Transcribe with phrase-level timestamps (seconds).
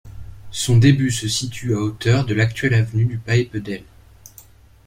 [0.49, 3.83] Son début se situe à hauteur de l’actuelle avenue du Paepedelle.